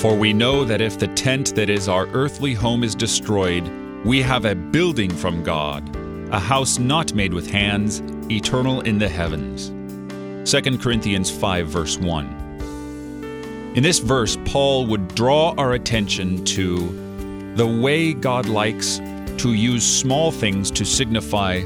[0.00, 3.68] For we know that if the tent that is our earthly home is destroyed,
[4.02, 5.94] we have a building from God,
[6.32, 9.68] a house not made with hands, eternal in the heavens.
[10.50, 13.72] 2 Corinthians 5, verse 1.
[13.76, 19.00] In this verse, Paul would draw our attention to the way God likes
[19.36, 21.58] to use small things to signify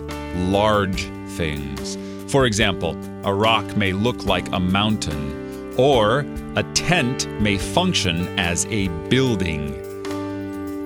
[0.48, 1.04] large
[1.36, 1.96] things.
[2.32, 5.43] For example, a rock may look like a mountain,
[5.76, 6.24] or
[6.56, 9.80] a tent may function as a building.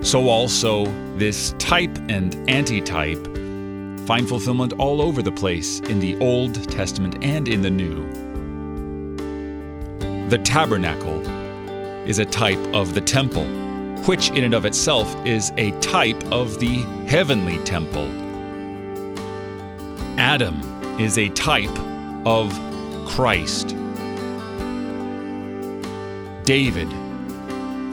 [0.02, 3.24] So, also, this type and antitype
[4.06, 8.06] find fulfillment all over the place in the Old Testament and in the New.
[10.30, 11.20] The tabernacle
[12.08, 13.44] is a type of the temple,
[14.06, 18.08] which in and of itself is a type of the heavenly temple.
[20.18, 20.60] Adam
[20.98, 21.78] is a type
[22.26, 22.52] of
[23.06, 23.76] Christ.
[26.48, 26.88] David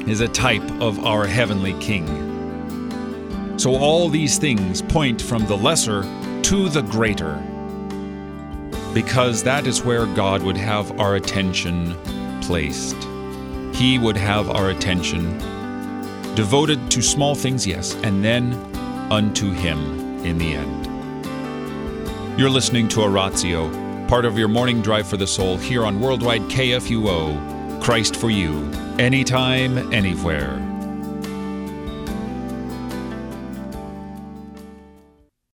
[0.08, 2.08] is a type of our heavenly King.
[3.60, 6.04] So all these things point from the lesser
[6.44, 7.36] to the greater,
[8.94, 11.98] because that is where God would have our attention
[12.40, 12.96] placed.
[13.74, 15.38] He would have our attention
[16.36, 18.54] devoted to small things, yes, and then
[19.12, 22.40] unto Him in the end.
[22.40, 23.68] You're listening to Oratio,
[24.08, 27.55] part of your morning drive for the soul here on Worldwide KFUO.
[27.86, 30.75] Christ for you, anytime, anywhere.